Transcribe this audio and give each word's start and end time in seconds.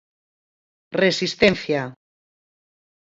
Resistencia! 1.01 1.81